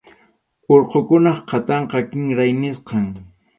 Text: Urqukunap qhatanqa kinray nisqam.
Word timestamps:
Urqukunap 0.75 1.37
qhatanqa 1.49 1.99
kinray 2.09 2.51
nisqam. 2.61 3.05